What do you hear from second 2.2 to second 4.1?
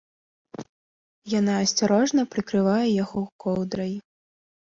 прыкрывае яго коўдрай.